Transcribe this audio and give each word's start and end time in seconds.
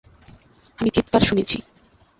আমি 0.79 0.89
চিৎকার 0.89 1.21
শুনেছি। 1.21 1.57